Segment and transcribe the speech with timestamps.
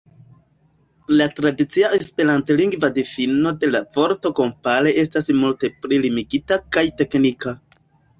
[1.19, 7.55] La tradicia esperantlingva difino de la vorto kompare estas multe pli limigita kaj teknika.